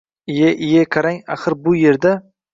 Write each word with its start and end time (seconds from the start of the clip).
Ie, 0.35 0.47
ie, 0.69 0.81
qarang, 0.95 1.21
axir 1.37 1.59
bu 1.69 1.77
yerda 1.83 2.17